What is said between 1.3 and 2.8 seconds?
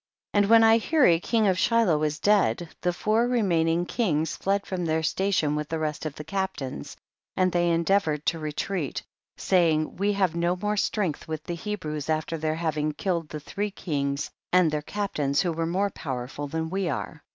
of Shiloh was dead,